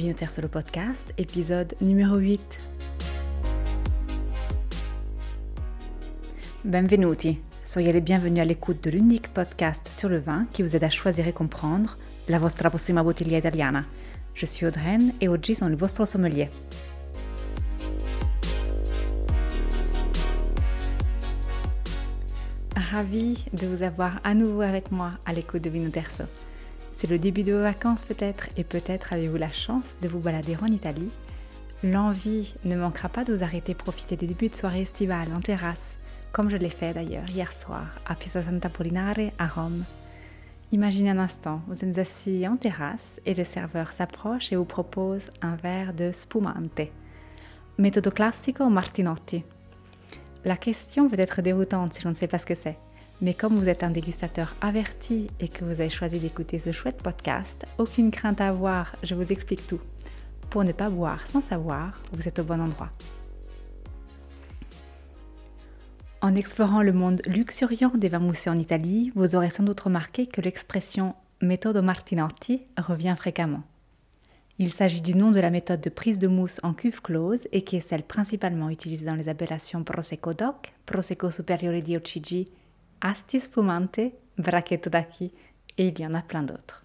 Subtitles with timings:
[0.00, 2.58] Binotaire sur le podcast, épisode numéro 8.
[6.64, 10.84] Benvenuti, soyez les bienvenus à l'écoute de l'unique podcast sur le vin qui vous aide
[10.84, 11.98] à choisir et comprendre
[12.30, 13.84] la vostra prossima bottiglia italiana.
[14.32, 16.48] Je suis Audreyne et oggi sono il vostro sommelier.
[22.74, 26.24] Ravi de vous avoir à nouveau avec moi à l'écoute de Vino Terzo.
[27.00, 30.58] C'est le début de vos vacances peut-être et peut-être avez-vous la chance de vous balader
[30.60, 31.08] en Italie.
[31.82, 35.96] L'envie ne manquera pas de vous arrêter profiter des débuts de soirée estivale en terrasse,
[36.30, 39.82] comme je l'ai fait d'ailleurs hier soir à Piazza Santa Polinare à Rome.
[40.72, 45.30] Imaginez un instant, vous êtes assis en terrasse et le serveur s'approche et vous propose
[45.40, 46.82] un verre de spumante.
[47.78, 49.42] Méthode classico martinotti
[50.44, 52.76] La question peut être déroutante si l'on ne sait pas ce que c'est.
[53.22, 57.02] Mais comme vous êtes un dégustateur averti et que vous avez choisi d'écouter ce chouette
[57.02, 59.80] podcast, aucune crainte à avoir, je vous explique tout.
[60.48, 62.90] Pour ne pas boire sans savoir, vous êtes au bon endroit.
[66.22, 70.26] En explorant le monde luxuriant des vins mousseux en Italie, vous aurez sans doute remarqué
[70.26, 73.62] que l'expression méthode Martinotti revient fréquemment.
[74.58, 77.62] Il s'agit du nom de la méthode de prise de mousse en cuve close et
[77.62, 82.48] qui est celle principalement utilisée dans les appellations Prosecco DOC, Prosecco Superiore di OCG,
[83.00, 85.32] Asti Spumante, Bracchetto d'Acqui
[85.78, 86.84] et il y en a plein d'autres.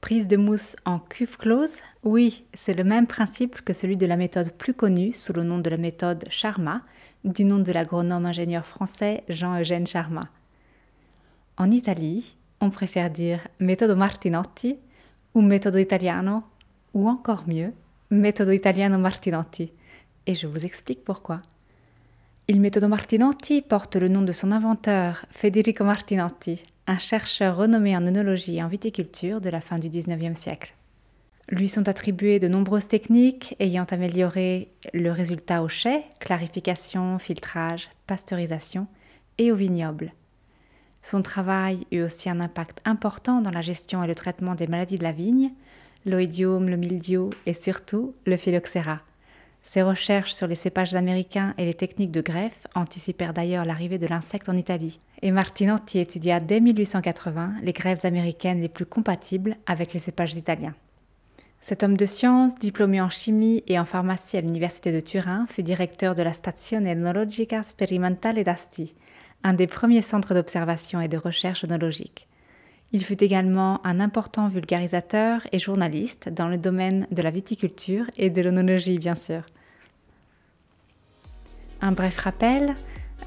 [0.00, 1.78] Prise de mousse en cuve close?
[2.04, 5.58] Oui, c'est le même principe que celui de la méthode plus connue sous le nom
[5.58, 6.82] de la méthode Charma,
[7.24, 10.22] du nom de l'agronome ingénieur français Jean-Eugène Charma.
[11.56, 14.76] En Italie, on préfère dire méthode Martinotti
[15.34, 16.42] ou méthode italiano
[16.94, 17.72] ou encore mieux,
[18.10, 19.72] méthode italiano Martinotti.
[20.26, 21.42] Et je vous explique pourquoi.
[22.50, 28.06] Il méthode Martinotti porte le nom de son inventeur, Federico Martinotti, un chercheur renommé en
[28.06, 30.74] œnologie et en viticulture de la fin du XIXe siècle.
[31.50, 38.86] Lui sont attribuées de nombreuses techniques ayant amélioré le résultat au chai, clarification, filtrage, pasteurisation
[39.36, 40.14] et au vignoble.
[41.02, 44.96] Son travail eut aussi un impact important dans la gestion et le traitement des maladies
[44.96, 45.52] de la vigne,
[46.06, 49.02] l'oïdium, le mildiou et surtout le phylloxéra.
[49.62, 54.06] Ses recherches sur les cépages américains et les techniques de greffe anticipèrent d'ailleurs l'arrivée de
[54.06, 59.92] l'insecte en Italie, et Martinotti étudia dès 1880 les greffes américaines les plus compatibles avec
[59.92, 60.74] les cépages italiens.
[61.60, 65.64] Cet homme de science, diplômé en chimie et en pharmacie à l'université de Turin, fut
[65.64, 68.94] directeur de la Stazione Enologica Sperimentale d'Asti,
[69.42, 72.28] un des premiers centres d'observation et de recherche œnologique.
[72.92, 78.30] Il fut également un important vulgarisateur et journaliste dans le domaine de la viticulture et
[78.30, 79.42] de l'onologie, bien sûr.
[81.82, 82.74] Un bref rappel,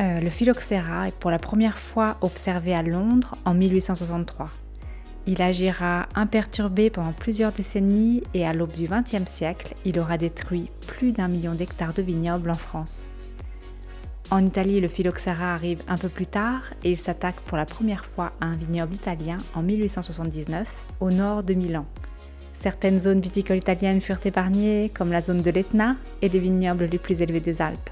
[0.00, 4.50] euh, le phylloxéra est pour la première fois observé à Londres en 1863.
[5.26, 10.70] Il agira imperturbé pendant plusieurs décennies et à l'aube du XXe siècle, il aura détruit
[10.86, 13.10] plus d'un million d'hectares de vignobles en France.
[14.30, 18.04] En Italie, le phylloxéra arrive un peu plus tard et il s'attaque pour la première
[18.04, 21.84] fois à un vignoble italien en 1879 au nord de Milan.
[22.54, 26.98] Certaines zones viticoles italiennes furent épargnées, comme la zone de l'Etna et les vignobles les
[26.98, 27.90] plus élevés des Alpes.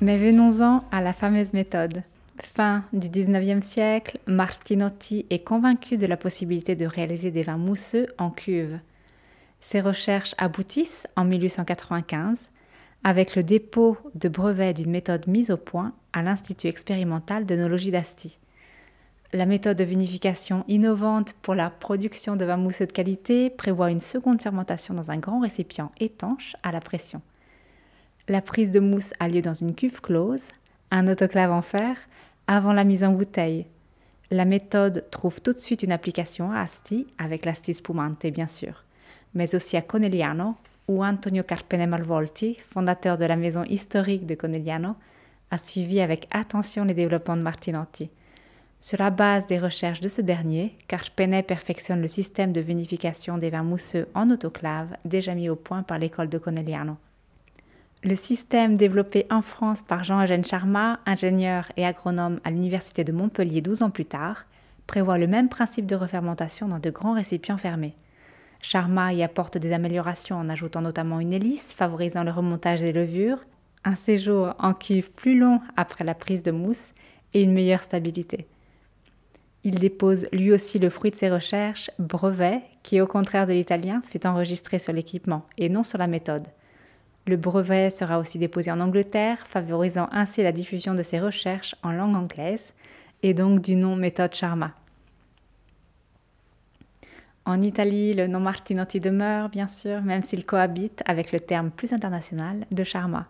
[0.00, 2.04] Mais venons-en à la fameuse méthode.
[2.38, 8.06] Fin du 19e siècle, Martinotti est convaincu de la possibilité de réaliser des vins mousseux
[8.18, 8.78] en cuve.
[9.60, 12.48] Ses recherches aboutissent en 1895
[13.04, 18.40] avec le dépôt de brevets d'une méthode mise au point à l'Institut expérimental d'œnologie d'Asti.
[19.34, 24.00] La méthode de vinification innovante pour la production de vins mousseux de qualité prévoit une
[24.00, 27.20] seconde fermentation dans un grand récipient étanche à la pression.
[28.26, 30.48] La prise de mousse a lieu dans une cuve close,
[30.90, 31.96] un autoclave en fer,
[32.46, 33.66] avant la mise en bouteille.
[34.30, 38.84] La méthode trouve tout de suite une application à Asti, avec l'Asti spumante bien sûr,
[39.34, 40.54] mais aussi à Conegliano,
[40.88, 44.96] où Antonio Carpene Malvolti, fondateur de la maison historique de Conegliano,
[45.50, 48.10] a suivi avec attention les développements de Martinotti.
[48.80, 53.48] Sur la base des recherches de ce dernier, Carpene perfectionne le système de vinification des
[53.48, 56.96] vins mousseux en autoclave déjà mis au point par l'école de Conegliano.
[58.02, 63.62] Le système développé en France par Jean-Eugène Charma, ingénieur et agronome à l'université de Montpellier
[63.62, 64.44] 12 ans plus tard,
[64.86, 67.94] prévoit le même principe de refermentation dans de grands récipients fermés.
[68.66, 73.44] Charma y apporte des améliorations en ajoutant notamment une hélice favorisant le remontage des levures,
[73.84, 76.94] un séjour en cuve plus long après la prise de mousse
[77.34, 78.46] et une meilleure stabilité.
[79.64, 84.00] Il dépose lui aussi le fruit de ses recherches, brevet, qui au contraire de l'italien
[84.02, 86.48] fut enregistré sur l'équipement et non sur la méthode.
[87.26, 91.92] Le brevet sera aussi déposé en Angleterre, favorisant ainsi la diffusion de ses recherches en
[91.92, 92.72] langue anglaise
[93.22, 94.72] et donc du nom méthode Charma.
[97.46, 101.92] En Italie, le nom Martinotti demeure, bien sûr, même s'il cohabite avec le terme plus
[101.92, 103.26] international de Charma.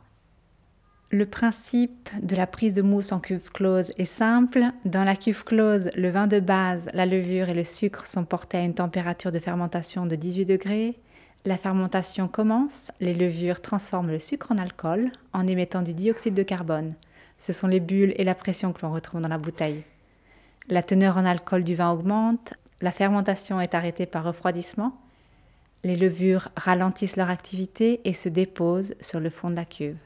[1.11, 4.65] Le principe de la prise de mousse en cuve close est simple.
[4.85, 8.59] Dans la cuve close, le vin de base, la levure et le sucre sont portés
[8.59, 10.97] à une température de fermentation de 18 degrés.
[11.45, 16.43] La fermentation commence, les levures transforment le sucre en alcool en émettant du dioxyde de
[16.43, 16.95] carbone.
[17.39, 19.85] Ce sont les bulles et la pression que l'on retrouve dans la bouteille.
[20.69, 22.55] La teneur en alcool du vin augmente,
[22.85, 25.01] la fermentation est arrêtée par refroidissement,
[25.85, 29.97] les levures ralentissent leur activité et se déposent sur le fond de la cuve.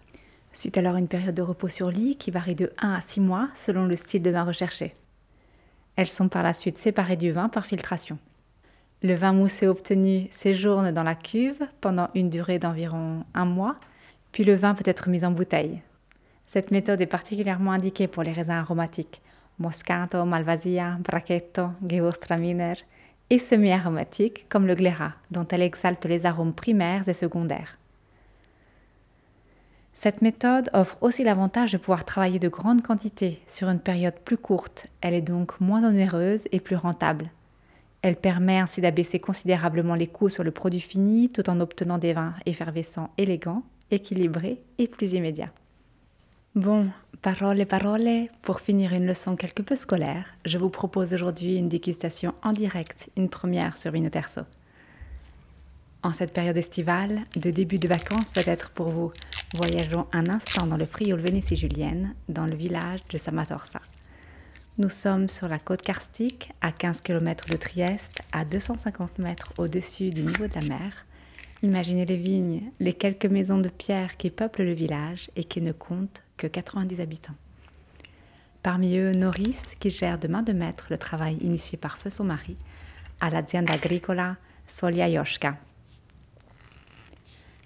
[0.52, 3.48] Suite alors une période de repos sur lit qui varie de 1 à 6 mois
[3.56, 4.94] selon le style de vin recherché.
[5.96, 8.16] Elles sont par la suite séparées du vin par filtration.
[9.02, 13.74] Le vin moussé obtenu séjourne dans la cuve pendant une durée d'environ un mois,
[14.30, 15.82] puis le vin peut être mis en bouteille.
[16.46, 19.20] Cette méthode est particulièrement indiquée pour les raisins aromatiques,
[19.58, 22.74] Moscato, Malvasia, Brachetto, Gewürztraminer,
[23.30, 27.78] et semi-aromatiques comme le Glera, dont elle exalte les arômes primaires et secondaires.
[29.92, 34.36] Cette méthode offre aussi l'avantage de pouvoir travailler de grandes quantités sur une période plus
[34.36, 34.86] courte.
[35.00, 37.30] Elle est donc moins onéreuse et plus rentable.
[38.02, 42.12] Elle permet ainsi d'abaisser considérablement les coûts sur le produit fini tout en obtenant des
[42.12, 45.50] vins effervescents élégants, équilibrés et plus immédiats.
[46.54, 46.88] Bon,
[47.22, 51.68] parole et parole, pour finir une leçon quelque peu scolaire, je vous propose aujourd'hui une
[51.68, 54.42] dégustation en direct, une première sur Vino Terzo.
[56.02, 59.12] En cette période estivale, de début de vacances peut-être pour vous,
[59.56, 63.80] voyageons un instant dans le Friul Vénétie julienne, dans le village de Samatorsa.
[64.78, 70.10] Nous sommes sur la côte karstique, à 15 km de Trieste, à 250 mètres au-dessus
[70.10, 71.04] du niveau de la mer.
[71.62, 75.72] Imaginez les vignes, les quelques maisons de pierre qui peuplent le village et qui ne
[75.72, 77.34] comptent que 90 habitants.
[78.62, 82.24] Parmi eux, Norris, qui gère de main de maître le travail initié par feu son
[82.24, 82.56] mari
[83.20, 84.36] à l'azienda agricola
[84.68, 85.56] Solia Yoshka.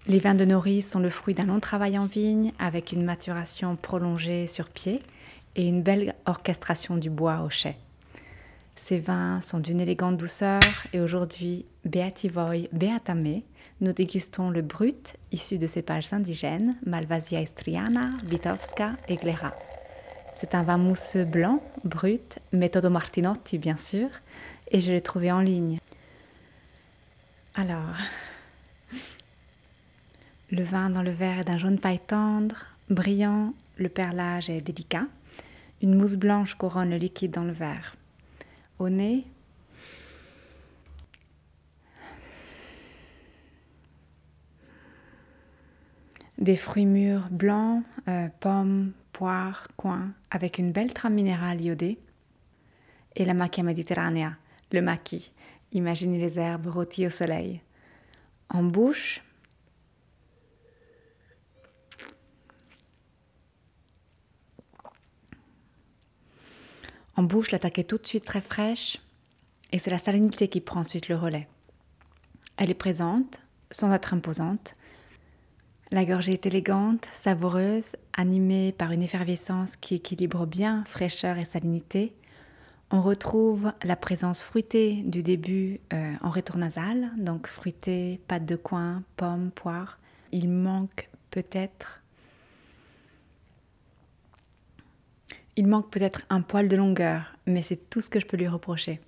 [0.07, 3.77] Les vins de Norris sont le fruit d'un long travail en vigne avec une maturation
[3.77, 5.03] prolongée sur pied
[5.55, 7.77] et une belle orchestration du bois au chai.
[8.75, 13.43] Ces vins sont d'une élégante douceur et aujourd'hui, Beativoy Beatame,
[13.81, 19.55] nous dégustons le brut issu de cépages indigènes, Malvasia estriana, Vitovska et Glera.
[20.35, 24.09] C'est un vin mousseux blanc, brut, méthode Martinotti bien sûr,
[24.71, 25.79] et je l'ai trouvé en ligne.
[27.55, 27.97] Alors,
[30.51, 35.07] le vin dans le verre est d'un jaune paille tendre, brillant, le perlage est délicat.
[35.83, 37.97] Une mousse blanche couronne le liquide dans le verre.
[38.83, 39.25] Au nez,
[46.37, 52.01] des fruits mûrs blancs, euh, pommes, poires, coins, avec une belle trame minérale iodée.
[53.15, 54.37] Et la macchia mediterranea,
[54.73, 55.33] le maquis.
[55.71, 57.61] Imaginez les herbes rôties au soleil.
[58.49, 59.23] En bouche,
[67.17, 68.99] En bouche, l'attaque est tout de suite très fraîche
[69.71, 71.49] et c'est la salinité qui prend ensuite le relais.
[72.57, 74.77] Elle est présente, sans être imposante.
[75.91, 82.15] La gorgée est élégante, savoureuse, animée par une effervescence qui équilibre bien fraîcheur et salinité.
[82.91, 88.57] On retrouve la présence fruitée du début euh, en retour nasal, donc fruité, pâte de
[88.57, 89.99] coin, pommes, poire.
[90.31, 92.02] Il manque peut-être
[95.55, 98.49] Il manque peut-être un poil de longueur, mais c'est tout ce que je peux lui
[98.49, 99.01] reprocher.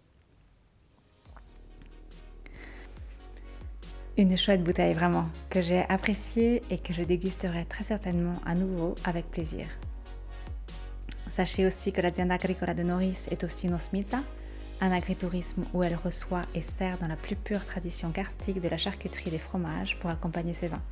[4.18, 8.94] Une chouette bouteille vraiment, que j'ai appréciée et que je dégusterai très certainement à nouveau
[9.04, 9.66] avec plaisir.
[11.28, 14.22] Sachez aussi que l'azienda agricola de Norris est aussi une osmiza,
[14.82, 18.76] un agritourisme où elle reçoit et sert dans la plus pure tradition karstique de la
[18.76, 20.82] charcuterie des fromages pour accompagner ses vins.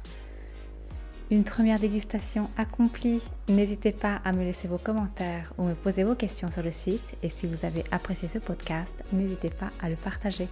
[1.30, 3.22] Une première dégustation accomplie.
[3.48, 7.16] N'hésitez pas à me laisser vos commentaires ou me poser vos questions sur le site.
[7.22, 10.48] Et si vous avez apprécié ce podcast, n'hésitez pas à le partager.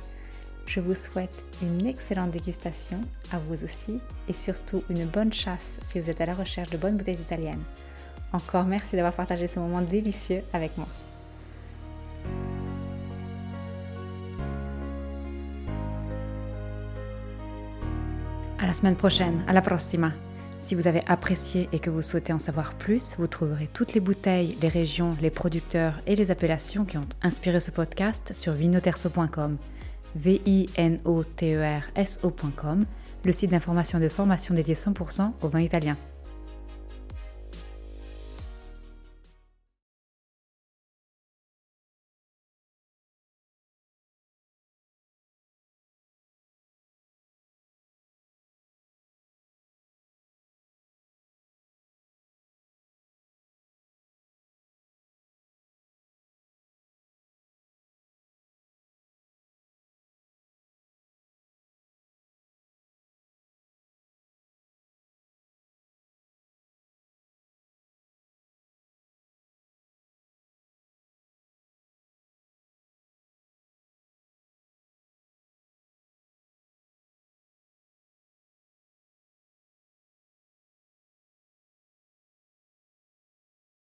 [0.67, 3.01] Je vous souhaite une excellente dégustation,
[3.33, 6.79] à vous aussi, et surtout une bonne chasse si vous êtes à la recherche de
[6.79, 7.63] bonnes bouteilles italiennes.
[8.33, 10.87] Encore merci d'avoir partagé ce moment délicieux avec moi.
[18.59, 20.13] À la semaine prochaine, à prossima!
[20.61, 24.01] Si vous avez apprécié et que vous souhaitez en savoir plus, vous trouverez toutes les
[24.01, 29.57] bouteilles, les régions, les producteurs et les appellations qui ont inspiré ce podcast sur vinoterso.com,
[30.15, 32.21] v i n o t e r s
[33.25, 35.97] le site d'information de formation dédié 100% au vin italien.